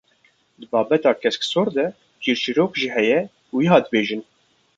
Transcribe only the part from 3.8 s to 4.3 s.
dibêjin.